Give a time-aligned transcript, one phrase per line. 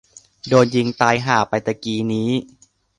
[0.47, 2.29] โดนยิงตายห่าไปตะกี้นี้